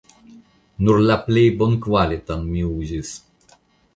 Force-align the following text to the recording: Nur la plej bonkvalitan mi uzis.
Nur 0.85 1.01
la 1.09 1.17
plej 1.25 1.43
bonkvalitan 1.59 2.49
mi 2.55 2.63
uzis. 2.71 3.15